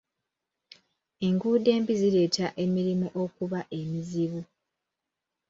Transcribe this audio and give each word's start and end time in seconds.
Enguudo 1.27 1.67
embi 1.77 1.93
zireetera 2.01 2.49
emirimu 2.63 3.07
okuba 3.23 3.59
emizibu. 3.79 4.41